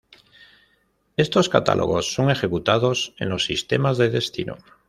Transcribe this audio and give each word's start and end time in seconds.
Estos 1.15 1.47
catálogos 1.47 2.11
son 2.11 2.31
ejecutados 2.31 3.13
en 3.19 3.29
los 3.29 3.45
sistemas 3.45 3.99
de 3.99 4.09
destino. 4.09 4.57